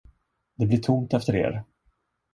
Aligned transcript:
Det 0.55 0.65
blir 0.65 0.77
tomt 0.77 1.13
efter 1.13 1.33
er. 1.35 1.63